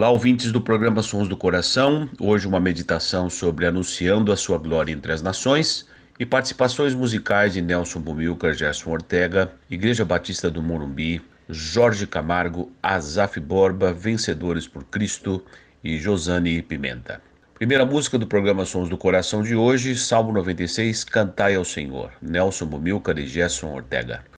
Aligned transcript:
Olá, 0.00 0.08
ouvintes 0.08 0.50
do 0.50 0.62
programa 0.62 1.02
Sons 1.02 1.28
do 1.28 1.36
Coração. 1.36 2.08
Hoje, 2.18 2.48
uma 2.48 2.58
meditação 2.58 3.28
sobre 3.28 3.66
anunciando 3.66 4.32
a 4.32 4.36
sua 4.36 4.56
glória 4.56 4.90
entre 4.90 5.12
as 5.12 5.20
nações 5.20 5.86
e 6.18 6.24
participações 6.24 6.94
musicais 6.94 7.52
de 7.52 7.60
Nelson 7.60 8.00
Bumilcar, 8.00 8.54
Gerson 8.54 8.92
Ortega, 8.92 9.52
Igreja 9.68 10.02
Batista 10.02 10.50
do 10.50 10.62
Morumbi, 10.62 11.20
Jorge 11.50 12.06
Camargo, 12.06 12.72
Azaf 12.82 13.38
Borba, 13.40 13.92
Vencedores 13.92 14.66
por 14.66 14.84
Cristo 14.84 15.44
e 15.84 15.98
Josane 15.98 16.62
Pimenta. 16.62 17.20
Primeira 17.52 17.84
música 17.84 18.16
do 18.16 18.26
programa 18.26 18.64
Sons 18.64 18.88
do 18.88 18.96
Coração 18.96 19.42
de 19.42 19.54
hoje, 19.54 19.94
Salmo 19.94 20.32
96, 20.32 21.04
Cantai 21.04 21.56
ao 21.56 21.64
Senhor, 21.66 22.10
Nelson 22.22 22.64
Bumilcar 22.64 23.18
e 23.18 23.26
Gerson 23.26 23.74
Ortega. 23.74 24.29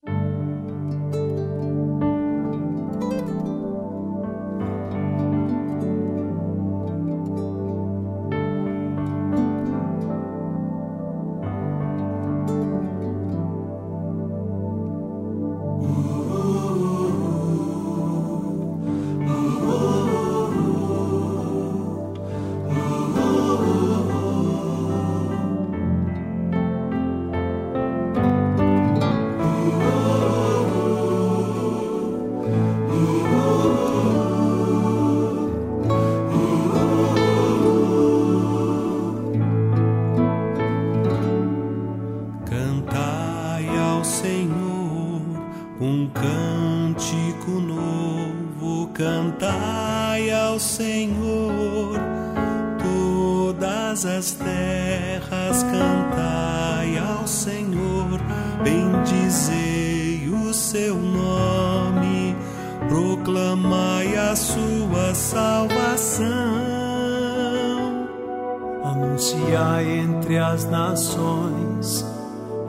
Entre 70.63 70.63
as 70.63 70.65
nações 70.65 72.07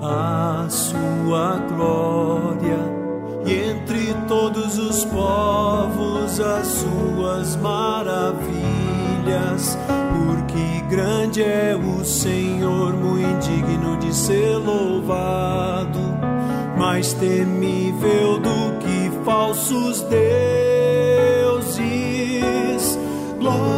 a 0.02 0.66
sua 0.70 1.58
glória, 1.70 2.78
e 3.46 3.54
entre 3.70 4.14
todos 4.28 4.78
os 4.78 5.06
povos 5.06 6.40
as 6.42 6.68
suas 6.68 7.56
maravilhas, 7.58 8.48
porque 10.12 10.82
grande 10.90 11.42
é 11.42 11.74
o 11.76 12.04
Senhor, 12.04 12.94
muito 12.94 13.40
digno 13.40 13.98
de 13.98 14.14
ser 14.14 14.58
louvado, 14.58 16.00
mais 16.78 17.14
temível 17.14 18.40
do 18.40 18.80
que 18.80 19.10
falsos 19.24 20.02
deuses. 20.02 20.73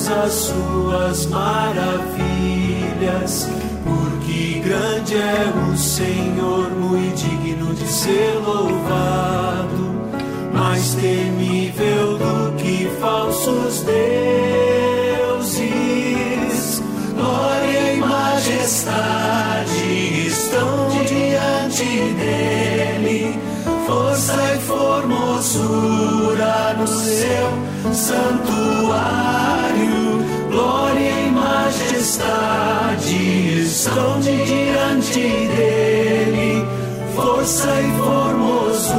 Povos 0.00 0.08
as 0.08 0.32
suas 0.32 1.26
maravilhas. 1.26 2.16
Porque 3.84 4.60
grande 4.60 5.16
é 5.16 5.52
o 5.70 5.76
Senhor, 5.76 6.70
muito 6.70 7.16
digno 7.16 7.74
de 7.74 7.86
ser 7.86 8.38
louvado, 8.44 10.00
mais 10.52 10.94
temível 10.94 12.16
do 12.18 12.52
que 12.56 12.88
falsos 13.00 13.82
deuses. 13.82 14.00
Glória 17.16 17.92
e 17.94 17.96
majestade 17.98 19.16
estão 20.26 20.88
diante 21.06 21.84
dele, 22.14 23.38
força 23.86 24.36
e 24.54 24.58
formosura 24.60 25.94
no 26.78 26.86
seu 26.86 27.50
santuário. 27.92 29.79
Majestade 31.70 33.60
estão 33.62 34.18
diante 34.18 35.20
dele, 35.20 36.66
força 37.14 37.68
e 37.80 37.96
formosura 37.96 38.96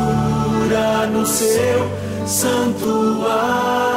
no 1.07 1.25
seu 1.25 1.91
santuário. 2.25 3.90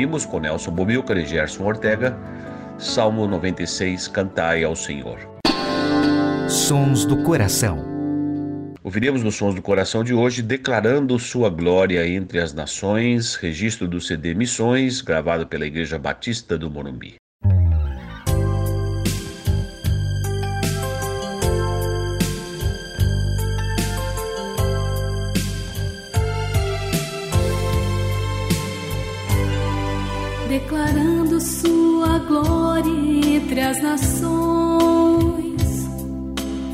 Ouvimos 0.00 0.24
com 0.24 0.40
Nelson 0.40 0.70
Bomilcar 0.70 1.18
e 1.18 1.26
Gerson 1.26 1.62
Ortega, 1.62 2.16
Salmo 2.78 3.26
96, 3.26 4.08
Cantai 4.08 4.64
ao 4.64 4.74
Senhor. 4.74 5.18
Sons 6.48 7.04
do 7.04 7.22
Coração. 7.22 7.84
Ouviremos 8.82 9.22
nos 9.22 9.34
Sons 9.34 9.54
do 9.54 9.60
Coração 9.60 10.02
de 10.02 10.14
hoje 10.14 10.40
Declarando 10.40 11.18
Sua 11.18 11.50
Glória 11.50 12.08
entre 12.08 12.40
as 12.40 12.54
Nações, 12.54 13.34
registro 13.34 13.86
do 13.86 14.00
CD 14.00 14.32
Missões, 14.32 15.02
gravado 15.02 15.46
pela 15.46 15.66
Igreja 15.66 15.98
Batista 15.98 16.56
do 16.56 16.70
Morumbi. 16.70 17.16
Declarando 30.50 31.40
sua 31.40 32.18
glória 32.18 33.36
entre 33.36 33.60
as 33.60 33.80
nações. 33.80 35.62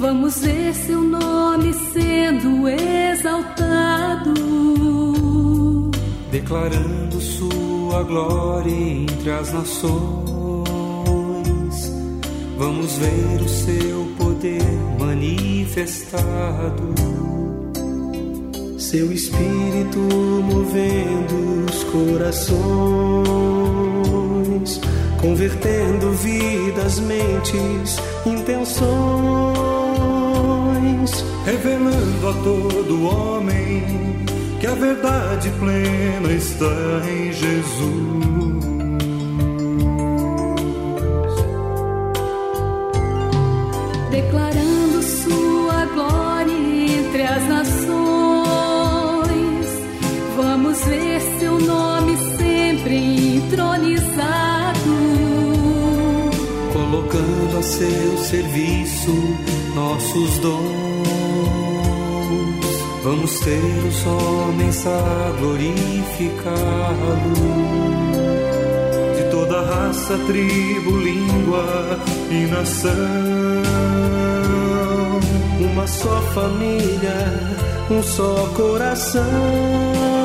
Vamos 0.00 0.38
ver 0.38 0.74
seu 0.74 1.02
nome 1.02 1.74
sendo 1.92 2.66
exaltado, 2.70 4.32
declarando 6.32 7.20
sua 7.20 8.02
glória 8.04 8.72
entre 8.72 9.30
as 9.30 9.52
nações. 9.52 9.92
Vamos 12.56 12.96
ver 12.96 13.42
o 13.42 13.48
seu 13.48 14.06
poder 14.16 14.62
manifestado. 14.98 16.94
Seu 18.86 19.10
espírito 19.10 19.98
movendo 19.98 21.66
os 21.68 21.82
corações, 21.82 22.70
convertendo 25.20 26.12
vidas, 26.12 27.00
mentes, 27.00 27.96
intenções, 28.24 28.86
revelando 31.44 32.28
a 32.28 32.32
todo 32.44 33.06
homem 33.08 33.82
que 34.60 34.68
a 34.68 34.74
verdade 34.74 35.50
plena 35.58 36.32
está 36.32 37.02
em 37.10 37.32
Jesus. 37.32 38.06
declarando 44.12 45.02
sua 45.02 45.86
glória 45.92 46.52
entre 46.52 47.22
as 47.22 47.48
nações. 47.48 47.85
Vamos 50.76 50.88
ver 50.88 51.20
seu 51.38 51.58
nome 51.58 52.18
sempre 52.36 53.36
entronizado, 53.36 54.74
colocando 56.70 57.58
a 57.58 57.62
seu 57.62 58.18
serviço 58.18 59.14
nossos 59.74 60.38
dons. 60.38 60.66
Vamos 63.02 63.40
ter 63.40 63.84
os 63.88 64.06
homens 64.06 64.86
a 64.86 65.32
glorificá-lo. 65.40 66.52
De 69.16 69.30
toda 69.30 69.62
raça, 69.62 70.18
tribo, 70.26 70.98
língua 70.98 71.98
e 72.30 72.46
nação. 72.50 72.92
Uma 75.72 75.86
só 75.86 76.20
família, 76.34 77.32
um 77.90 78.02
só 78.02 78.46
coração. 78.54 80.15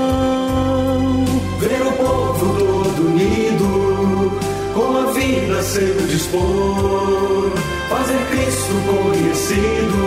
Ver 1.62 1.80
o 1.86 1.92
povo 1.92 2.56
todo 2.58 3.08
unido, 3.08 4.32
com 4.74 4.98
a 4.98 5.12
vida 5.12 5.62
seu 5.62 6.08
dispor. 6.08 7.52
Fazer 7.88 8.18
Cristo 8.32 8.74
conhecido, 8.88 10.02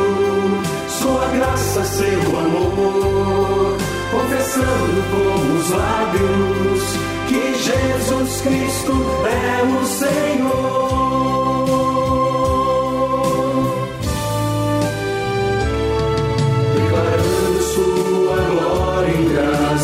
sua 0.89 1.29
graça, 1.29 1.85
seu 1.85 2.39
amor. 2.41 3.77
Confessando 4.11 5.01
com 5.13 5.57
os 5.57 5.71
lábios 5.71 6.83
que 7.29 7.55
Jesus 7.63 8.41
Cristo 8.41 8.93
é 9.25 9.63
o 9.63 9.87
Senhor. 9.87 11.44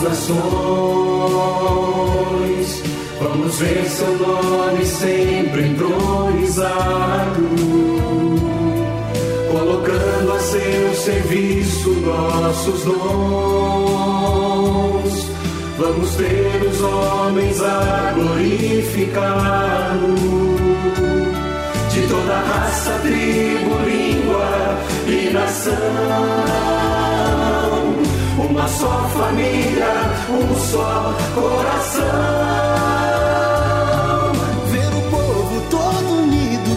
Nações. 0.03 0.41
Vamos 3.21 3.59
ver 3.59 3.85
seu 3.87 4.17
nome 4.19 4.85
sempre 4.87 5.69
entronizado, 5.69 7.49
colocando 9.51 10.33
a 10.33 10.41
seu 10.41 10.95
serviço 10.95 11.91
nossos 12.01 12.83
dons. 12.85 13.01
Vamos 15.79 16.15
ter 16.17 16.63
os 16.71 16.83
homens 16.83 17.63
a 17.63 18.13
glorificá-lo, 18.15 20.15
de 21.91 22.07
toda 22.07 22.39
raça, 22.39 22.99
tribo, 23.03 23.79
língua 23.85 24.79
e 25.07 25.31
nação 25.33 26.80
uma 28.61 28.69
só 28.69 29.09
família, 29.17 29.89
um 30.29 30.55
só 30.71 31.17
coração. 31.35 32.03
Ver 34.67 34.93
o 34.97 35.03
povo 35.11 35.63
todo 35.71 36.09
unido, 36.25 36.77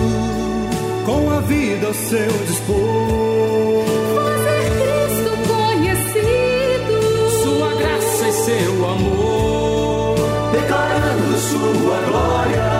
com 1.06 1.30
a 1.30 1.41
vida 1.41 1.88
ao 1.88 1.94
seu 1.94 2.31
dispor. 2.47 3.83
fazer 4.15 4.63
Cristo 4.80 5.31
conhecido, 5.51 6.95
Sua 7.44 7.69
graça 7.75 8.28
e 8.30 8.31
seu 8.31 8.85
amor. 8.90 10.16
declarando 10.54 11.37
sua 11.37 11.97
glória 12.07 12.71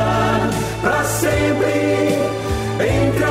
para 0.82 1.04
sempre 1.04 1.74
entre 2.80 3.23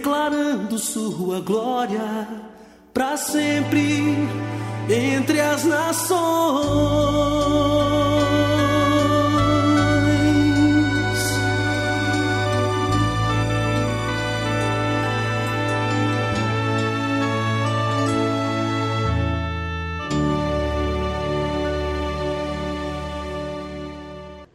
Declarando 0.00 0.78
sua 0.78 1.40
glória 1.40 2.26
para 2.94 3.18
sempre 3.18 4.16
entre 4.88 5.42
as 5.42 5.62
nações. 5.64 6.70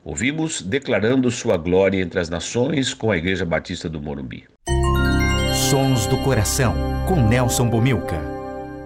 Ouvimos 0.04 0.64
Declarando 0.64 1.30
Sua 1.30 1.56
Glória 1.56 2.02
entre 2.02 2.20
as 2.20 2.30
Nações 2.30 2.96
com 2.96 3.12
a 3.12 3.18
Igreja 3.18 3.46
Batista 3.46 3.88
do 3.88 4.02
Morumbi. 4.02 4.48
Sons 5.70 6.06
do 6.06 6.16
Coração, 6.18 6.76
com 7.08 7.28
Nelson 7.28 7.68
Bomilca. 7.68 8.22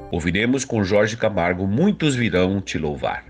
Ouviremos 0.10 0.64
com 0.64 0.82
Jorge 0.82 1.18
Camargo 1.18 1.68
Muitos 1.68 2.16
Virão 2.16 2.62
Te 2.62 2.78
Louvar. 2.78 3.26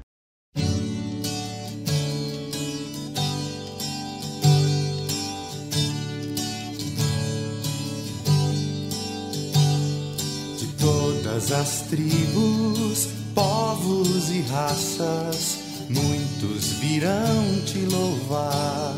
De 10.56 10.68
todas 10.80 11.52
as 11.52 11.82
tribos, 11.88 13.08
povos 13.34 14.30
e 14.30 14.42
raças, 14.42 15.88
muitos 15.90 16.74
virão 16.74 17.62
te 17.66 17.80
louvar. 17.80 18.94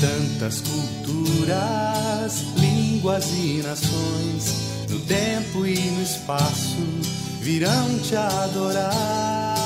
Tantas 0.00 0.60
culturas, 0.60 2.44
línguas 2.56 3.24
e 3.30 3.62
nações, 3.62 4.54
no 4.90 4.98
tempo 5.00 5.66
e 5.66 5.78
no 5.78 6.02
espaço, 6.02 6.76
virão 7.40 7.98
te 8.00 8.14
adorar. 8.14 9.56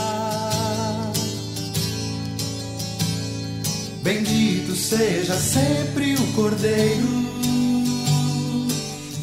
Bendito 4.03 4.75
seja 4.77 5.37
sempre 5.37 6.15
o 6.15 6.33
Cordeiro, 6.33 7.09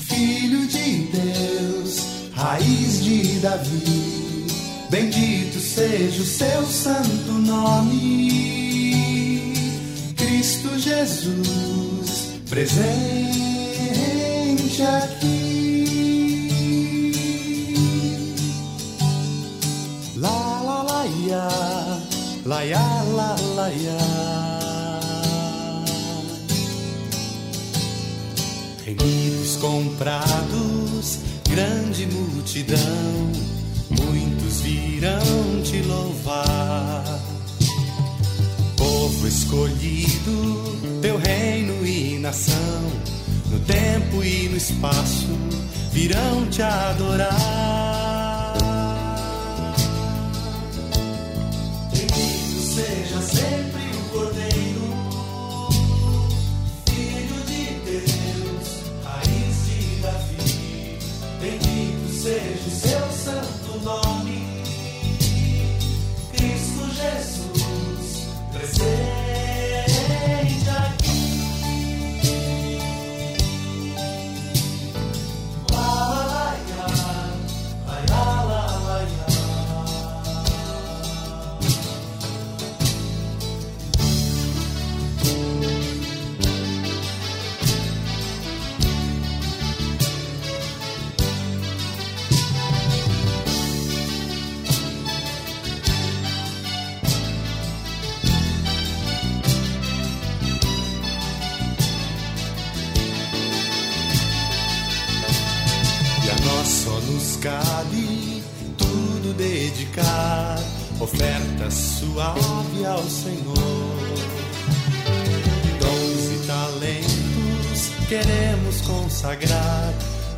Filho 0.08 0.68
de 0.68 1.08
Deus, 1.12 2.02
raiz 2.34 3.04
de 3.04 3.40
Davi. 3.40 4.48
Bendito 4.90 5.60
seja 5.60 6.22
o 6.22 6.26
seu 6.26 6.66
santo 6.66 7.34
nome, 7.34 8.37
Jesus, 10.88 12.32
presente 12.50 13.28
aqui. 14.82 16.48
La 20.16 20.62
la 20.64 20.84
la 20.90 21.04
ya, 21.28 21.50
la 22.46 22.64
ya 22.64 23.04
la 23.18 23.36
la 23.58 23.68
ya. 23.68 24.04
Remidos 28.86 29.58
comprados, 29.58 31.20
grande 31.50 32.08
multidão, 32.08 33.32
muitos 33.90 34.62
virão 34.62 35.62
te 35.66 35.82
louvar. 35.82 37.27
Povo 39.18 39.28
escolhido, 39.30 40.78
teu 41.02 41.18
reino 41.18 41.84
e 41.84 42.20
nação, 42.20 42.84
no 43.50 43.60
tempo 43.62 44.24
e 44.24 44.48
no 44.48 44.56
espaço, 44.56 45.28
virão 45.92 46.46
te 46.52 46.62
adorar. 46.62 47.97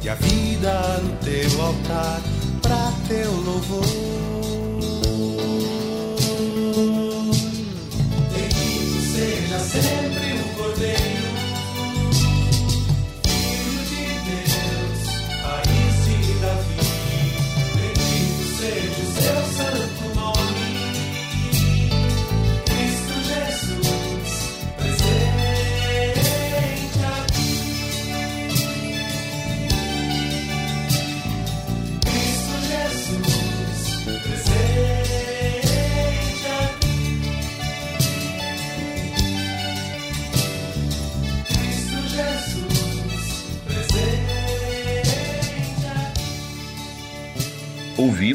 A 0.10 0.16
vida 0.16 1.02
no 1.04 1.16
teu 1.18 1.62
altar, 1.62 2.22
pra 2.62 2.92
teu 3.08 3.32
louvor. 3.32 3.86
Bendito 8.34 9.02
seja 9.14 9.60
sempre 9.60 10.29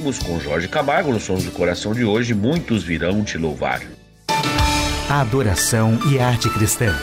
Com 0.05 0.39
Jorge 0.39 0.69
Camargo 0.69 1.11
nos 1.11 1.23
Sons 1.23 1.45
do 1.45 1.51
Coração 1.51 1.95
de 1.95 2.05
hoje, 2.05 2.35
muitos 2.35 2.83
virão 2.83 3.25
te 3.25 3.39
louvar. 3.39 3.81
Adoração 5.09 5.99
e 6.13 6.19
arte 6.19 6.51
cristã. 6.51 6.95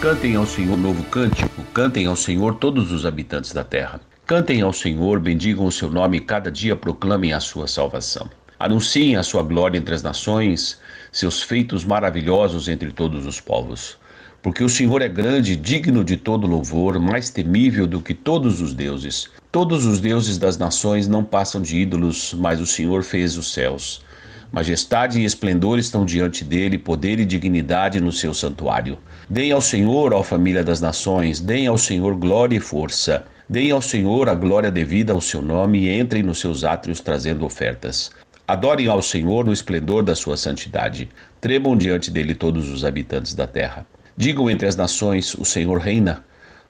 Cantem 0.00 0.36
ao 0.36 0.46
Senhor 0.46 0.78
novo 0.78 1.02
cântico, 1.02 1.62
cantem 1.74 2.06
ao 2.06 2.16
Senhor 2.16 2.54
todos 2.54 2.90
os 2.92 3.04
habitantes 3.04 3.52
da 3.52 3.62
terra. 3.62 4.00
Cantem 4.26 4.62
ao 4.62 4.72
Senhor, 4.72 5.20
bendigam 5.20 5.66
o 5.66 5.72
seu 5.72 5.90
nome 5.90 6.16
e 6.16 6.20
cada 6.20 6.50
dia 6.50 6.74
proclamem 6.74 7.34
a 7.34 7.40
sua 7.40 7.68
salvação. 7.68 8.30
Anunciem 8.58 9.16
a 9.16 9.22
sua 9.22 9.42
glória 9.42 9.76
entre 9.76 9.94
as 9.94 10.02
nações, 10.02 10.80
seus 11.12 11.42
feitos 11.42 11.84
maravilhosos 11.84 12.68
entre 12.68 12.90
todos 12.90 13.26
os 13.26 13.38
povos. 13.38 13.99
Porque 14.42 14.64
o 14.64 14.68
Senhor 14.68 15.02
é 15.02 15.08
grande, 15.08 15.54
digno 15.54 16.02
de 16.02 16.16
todo 16.16 16.46
louvor, 16.46 16.98
mais 16.98 17.28
temível 17.28 17.86
do 17.86 18.00
que 18.00 18.14
todos 18.14 18.60
os 18.62 18.72
deuses. 18.72 19.28
Todos 19.52 19.84
os 19.84 20.00
deuses 20.00 20.38
das 20.38 20.56
nações 20.56 21.06
não 21.06 21.22
passam 21.22 21.60
de 21.60 21.76
ídolos, 21.76 22.34
mas 22.38 22.58
o 22.60 22.66
Senhor 22.66 23.02
fez 23.02 23.36
os 23.36 23.52
céus. 23.52 24.02
Majestade 24.50 25.20
e 25.20 25.24
esplendor 25.24 25.78
estão 25.78 26.04
diante 26.04 26.42
dele, 26.42 26.78
poder 26.78 27.20
e 27.20 27.24
dignidade 27.24 28.00
no 28.00 28.10
seu 28.10 28.32
santuário. 28.32 28.98
Deem 29.28 29.52
ao 29.52 29.60
Senhor, 29.60 30.12
ó 30.12 30.22
família 30.22 30.64
das 30.64 30.80
nações, 30.80 31.38
deem 31.38 31.66
ao 31.66 31.76
Senhor 31.76 32.16
glória 32.16 32.56
e 32.56 32.60
força. 32.60 33.24
Deem 33.48 33.70
ao 33.70 33.82
Senhor 33.82 34.28
a 34.28 34.34
glória 34.34 34.70
devida 34.70 35.12
ao 35.12 35.20
seu 35.20 35.42
nome 35.42 35.80
e 35.80 36.00
entrem 36.00 36.22
nos 36.22 36.40
seus 36.40 36.64
átrios 36.64 37.00
trazendo 37.00 37.44
ofertas. 37.44 38.10
Adorem 38.48 38.88
ao 38.88 39.02
Senhor 39.02 39.44
no 39.44 39.52
esplendor 39.52 40.02
da 40.02 40.16
sua 40.16 40.36
santidade. 40.36 41.08
Tremam 41.40 41.76
diante 41.76 42.10
dele 42.10 42.34
todos 42.34 42.68
os 42.70 42.84
habitantes 42.84 43.34
da 43.34 43.46
terra. 43.46 43.86
Digam 44.16 44.50
entre 44.50 44.66
as 44.66 44.76
nações: 44.76 45.34
o 45.34 45.44
Senhor 45.44 45.78
reina. 45.78 46.24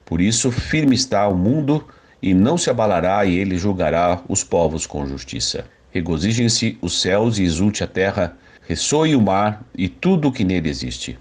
Por 0.05 0.21
isso, 0.21 0.51
firme 0.51 0.95
está 0.95 1.27
o 1.27 1.35
mundo 1.35 1.87
e 2.21 2.33
não 2.33 2.57
se 2.57 2.69
abalará, 2.69 3.25
e 3.25 3.37
ele 3.37 3.57
julgará 3.57 4.21
os 4.27 4.43
povos 4.43 4.85
com 4.85 5.07
justiça. 5.07 5.65
Regozijem-se 5.91 6.77
os 6.81 7.01
céus 7.01 7.37
e 7.37 7.43
exulte 7.43 7.83
a 7.83 7.87
terra, 7.87 8.37
ressoe 8.67 9.15
o 9.15 9.21
mar 9.21 9.63
e 9.75 9.89
tudo 9.89 10.27
o 10.27 10.31
que 10.31 10.43
nele 10.43 10.69
existe. 10.69 11.17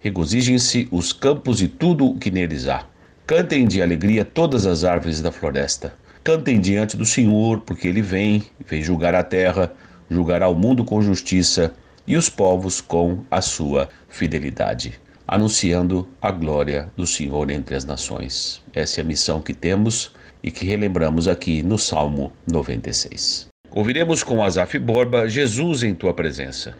Regozijem-se 0.00 0.88
os 0.90 1.12
campos 1.12 1.60
e 1.60 1.68
tudo 1.68 2.06
o 2.06 2.18
que 2.18 2.30
neles 2.30 2.66
há. 2.66 2.84
Cantem 3.26 3.66
de 3.66 3.82
alegria 3.82 4.24
todas 4.24 4.66
as 4.66 4.84
árvores 4.84 5.20
da 5.20 5.30
floresta. 5.30 5.92
Cantem 6.24 6.60
diante 6.60 6.96
do 6.96 7.04
Senhor, 7.04 7.60
porque 7.60 7.86
ele 7.86 8.02
vem, 8.02 8.42
vem 8.66 8.82
julgar 8.82 9.14
a 9.14 9.22
terra, 9.22 9.72
julgará 10.10 10.48
o 10.48 10.54
mundo 10.54 10.84
com 10.84 11.02
justiça 11.02 11.74
e 12.06 12.16
os 12.16 12.28
povos 12.28 12.80
com 12.80 13.24
a 13.30 13.40
sua 13.40 13.88
fidelidade, 14.08 14.98
anunciando 15.28 16.08
a 16.22 16.30
glória 16.30 16.90
do 16.96 17.06
Senhor 17.06 17.50
entre 17.50 17.74
as 17.76 17.84
nações. 17.84 18.62
Essa 18.72 19.02
é 19.02 19.02
a 19.02 19.06
missão 19.06 19.42
que 19.42 19.52
temos 19.52 20.10
e 20.42 20.50
que 20.50 20.64
relembramos 20.64 21.28
aqui 21.28 21.62
no 21.62 21.76
Salmo 21.76 22.32
96. 22.50 23.48
Ouviremos 23.70 24.22
com 24.22 24.42
Asaf 24.42 24.78
Borba 24.78 25.28
Jesus 25.28 25.82
em 25.82 25.94
tua 25.94 26.14
presença. 26.14 26.74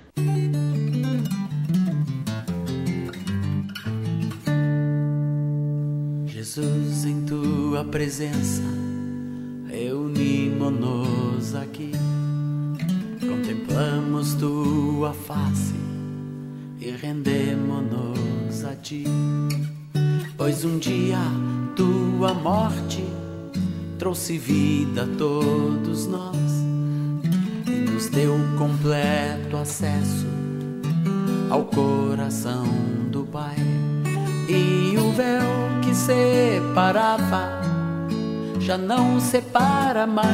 Jesus, 6.27 7.05
em 7.05 7.27
tua 7.27 7.85
presença, 7.85 8.63
reunimos-nos 9.69 11.55
aqui, 11.55 11.93
contemplamos 13.21 14.35
tua 14.35 15.13
face 15.13 15.98
e 16.81 16.91
rendemos-nos 16.91 18.65
a 18.65 18.75
ti. 18.77 19.05
Pois 20.37 20.65
um 20.65 20.79
dia 20.79 21.19
tua 21.75 22.33
morte 22.35 23.05
trouxe 23.99 24.39
vida 24.39 25.03
a 25.03 25.17
todos 25.17 26.07
nós 26.07 26.37
e 27.67 27.91
nos 27.91 28.09
deu 28.09 28.35
completo 28.57 29.57
acesso 29.57 30.27
ao 31.51 31.65
coração 31.65 32.65
do 33.11 33.25
Pai. 33.25 33.57
E 34.49 34.97
o 34.97 35.13
véu 35.13 35.81
que 35.83 35.95
separava 35.95 37.61
já 38.61 38.79
não 38.79 39.21
separa 39.21 40.07
mais. 40.07 40.29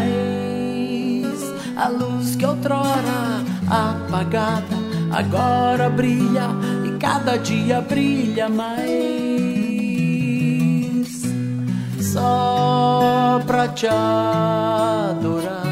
A 1.76 1.88
luz 1.88 2.36
que 2.36 2.46
outrora 2.46 3.42
apagada 3.68 4.83
agora 5.14 5.88
brilha 5.88 6.48
e 6.84 6.98
cada 6.98 7.36
dia 7.36 7.80
brilha 7.80 8.48
mais. 8.48 8.84
Só 12.00 13.40
pra 13.46 13.68
te 13.68 13.86
adorar 13.86 15.64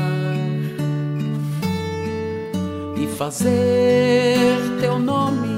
e 2.96 3.06
fazer 3.16 4.58
teu 4.80 4.98
nome 4.98 5.51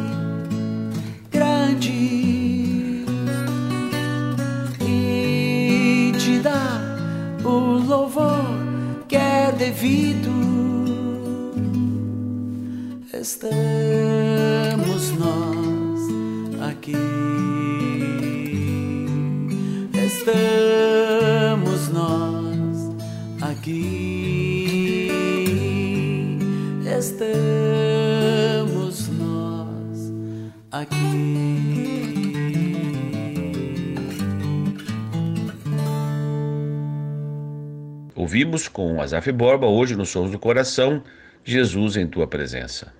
Ouvimos 38.44 38.68
com 38.68 39.00
Azaf 39.00 39.32
Borba, 39.32 39.66
hoje 39.66 39.96
nos 39.96 40.10
Sons 40.10 40.30
do 40.30 40.38
Coração, 40.38 41.02
Jesus 41.42 41.96
em 41.96 42.06
Tua 42.06 42.26
Presença. 42.26 42.92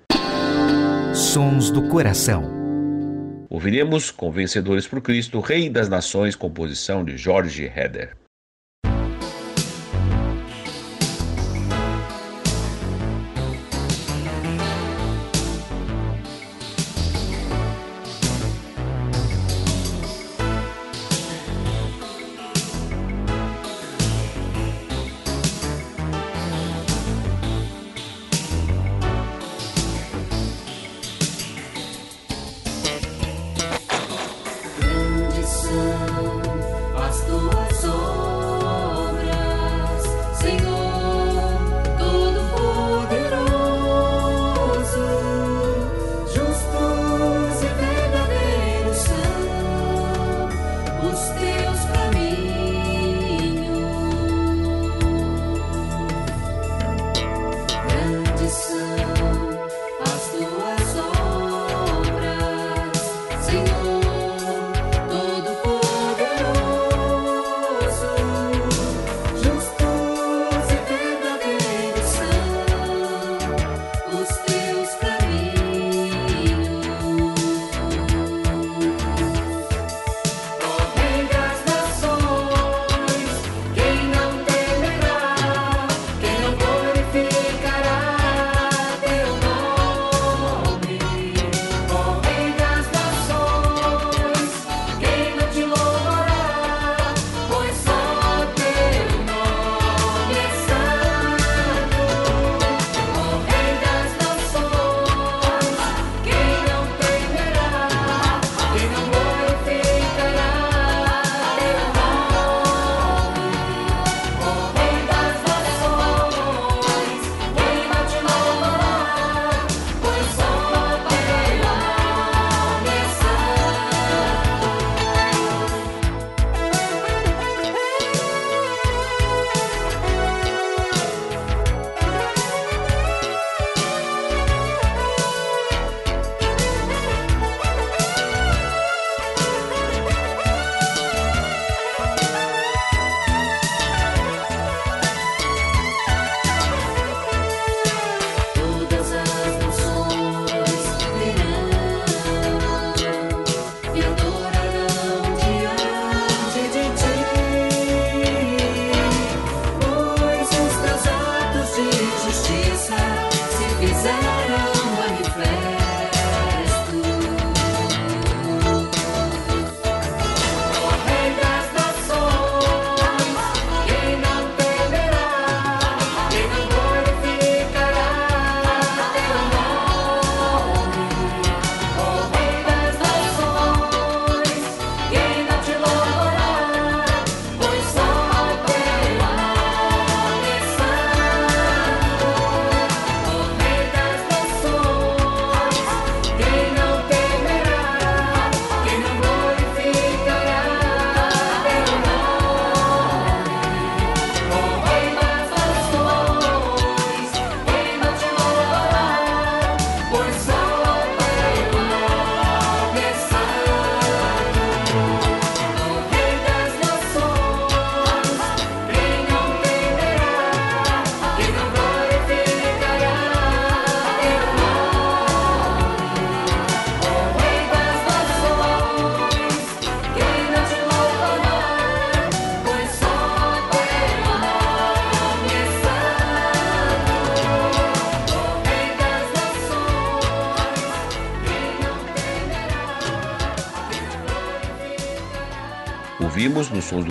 Sons 1.15 1.71
do 1.71 1.87
Coração. 1.87 2.51
Ouviremos 3.51 4.11
com 4.11 4.33
Vencedores 4.33 4.87
por 4.87 5.03
Cristo, 5.03 5.41
Rei 5.41 5.69
das 5.69 5.87
Nações, 5.87 6.35
composição 6.35 7.05
de 7.05 7.19
Jorge 7.19 7.65
Heder. 7.65 8.24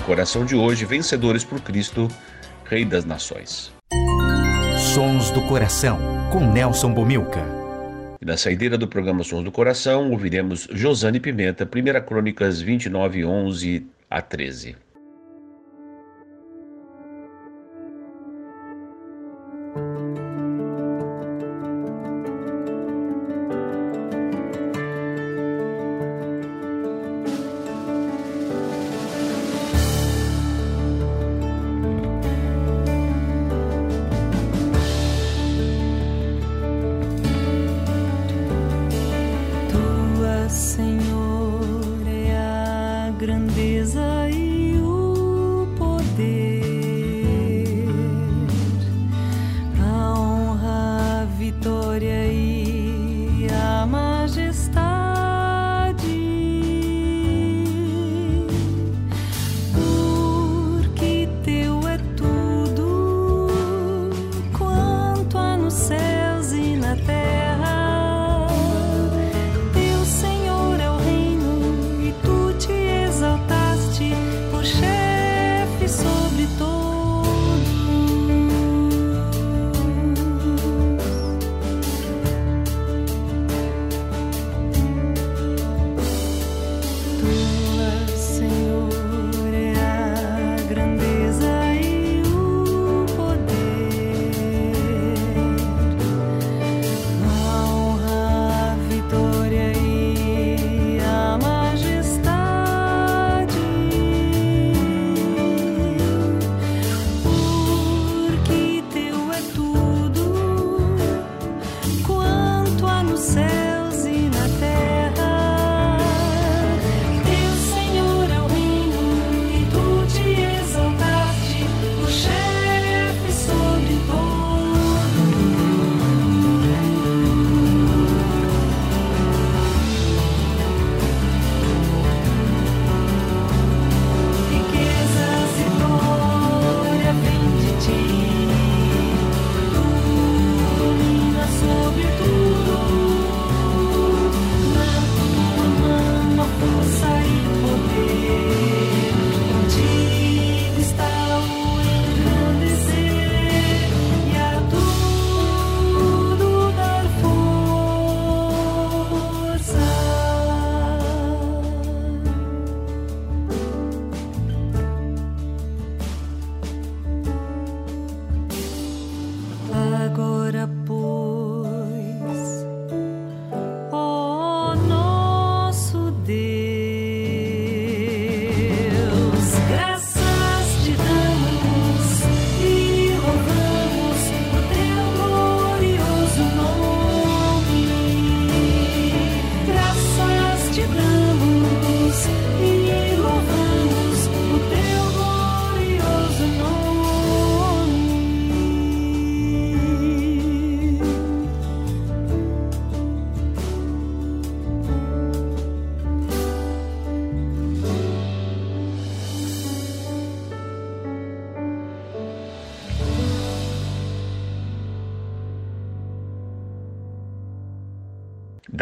Coração 0.06 0.46
de 0.46 0.54
hoje, 0.54 0.84
Vencedores 0.84 1.46
por 1.46 1.62
Cristo, 1.62 2.10
Rei 2.66 2.84
das 2.84 3.06
Nações. 3.06 3.72
Sons 4.94 5.32
do 5.32 5.42
Coração, 5.44 5.98
com 6.30 6.42
Nelson 6.52 6.94
Bomilca. 6.94 7.42
E 8.22 8.26
na 8.26 8.36
saideira 8.36 8.78
do 8.78 8.86
programa 8.86 9.24
Sons 9.24 9.46
do 9.46 9.52
Coração, 9.52 10.12
ouviremos 10.12 10.68
Josane 10.72 11.22
Pimenta, 11.22 11.63
1 11.63 12.06
Crônicas 12.06 12.60
29, 12.60 13.24
11 13.24 13.88
a 14.10 14.22
13. 14.22 14.76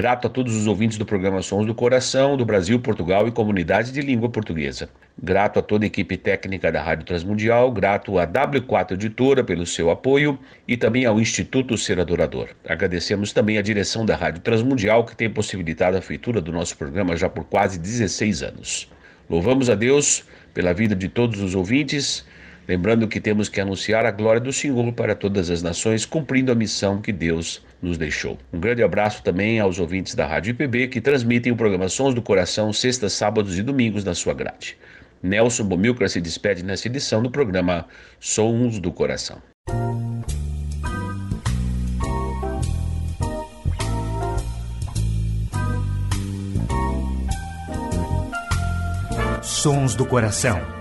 Grato 0.02 0.26
a 0.26 0.30
todos 0.32 0.56
os 0.56 0.66
ouvintes 0.66 0.98
do 0.98 1.06
programa 1.06 1.44
Sons 1.44 1.68
do 1.68 1.76
Coração, 1.76 2.36
do 2.36 2.44
Brasil, 2.44 2.80
Portugal 2.80 3.28
e 3.28 3.32
comunidade 3.32 3.92
de 3.92 4.02
língua 4.02 4.28
portuguesa. 4.30 4.90
Grato 5.16 5.60
a 5.60 5.62
toda 5.62 5.86
a 5.86 5.86
equipe 5.86 6.18
técnica 6.18 6.72
da 6.72 6.82
Rádio 6.82 7.06
Transmundial, 7.06 7.72
grato 7.72 8.18
à 8.18 8.26
W4 8.26 8.94
Editora 8.94 9.44
pelo 9.44 9.64
seu 9.64 9.92
apoio 9.92 10.40
e 10.68 10.76
também 10.76 11.06
ao 11.06 11.22
Instituto 11.22 11.78
Ser 11.78 12.00
Adorador. 12.00 12.50
Agradecemos 12.68 13.32
também 13.32 13.60
a 13.60 13.62
direção 13.62 14.04
da 14.04 14.16
Rádio 14.16 14.42
Transmundial, 14.42 15.06
que 15.06 15.16
tem 15.16 15.30
possibilitado 15.30 15.96
a 15.96 16.02
feitura 16.02 16.42
do 16.42 16.52
nosso 16.52 16.76
programa 16.76 17.16
já 17.16 17.30
por 17.30 17.44
quase 17.44 17.78
16 17.78 18.42
anos. 18.42 18.92
Louvamos 19.30 19.70
a 19.70 19.76
Deus 19.76 20.24
pela 20.52 20.74
vida 20.74 20.96
de 20.96 21.10
todos 21.10 21.40
os 21.42 21.54
ouvintes 21.54 22.26
Lembrando 22.68 23.08
que 23.08 23.20
temos 23.20 23.50
que 23.50 23.60
anunciar 23.60 24.06
a 24.06 24.12
glória 24.12 24.40
do 24.40 24.54
Senhor 24.54 24.94
para 24.94 25.16
todas 25.16 25.50
as 25.50 25.62
nações, 25.62 26.06
cumprindo 26.06 26.52
a 26.52 26.56
missão 26.56 27.02
que 27.02 27.12
Deus 27.12 27.62
nos 27.82 27.98
deixou. 27.98 28.38
Um 28.54 28.60
grande 28.60 28.84
abraço 28.84 29.24
também 29.24 29.60
aos 29.60 29.80
ouvintes 29.80 30.16
da 30.16 30.28
Rádio 30.28 30.52
IPB 30.52 30.88
que 30.88 31.02
transmitem 31.02 31.52
o 31.52 31.56
programa 31.56 31.90
Sons 31.90 32.14
do 32.14 32.22
Coração 32.22 32.72
sextas, 32.72 33.14
sábados 33.14 33.58
e 33.58 33.64
domingos 33.64 34.04
na 34.04 34.14
sua 34.14 34.34
grade. 34.34 34.78
Nelson 35.24 35.66
Bomilcar 35.66 36.10
se 36.10 36.22
despede 36.22 36.64
nessa 36.64 36.88
edição 36.88 37.22
do 37.22 37.30
programa 37.30 37.88
Sons 38.20 38.80
do 38.80 38.92
Coração. 38.92 39.42
Sons 49.42 49.96
do 49.96 50.06
Coração 50.06 50.81